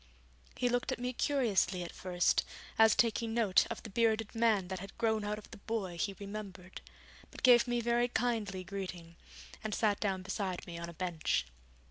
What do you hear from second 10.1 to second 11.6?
beside me on a bench.